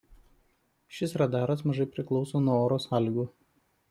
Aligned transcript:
Šis 0.99 1.11
radaras 1.21 1.61
mažai 1.71 1.87
priklauso 1.97 2.41
nuo 2.47 2.57
oro 2.63 2.81
sąlygų. 2.87 3.27